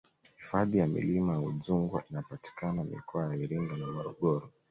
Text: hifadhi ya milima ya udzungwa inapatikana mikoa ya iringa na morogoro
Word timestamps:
hifadhi 0.35 0.77
ya 0.77 0.87
milima 0.87 1.33
ya 1.33 1.39
udzungwa 1.39 2.03
inapatikana 2.11 2.83
mikoa 2.83 3.25
ya 3.27 3.35
iringa 3.35 3.77
na 3.77 3.87
morogoro 3.87 4.49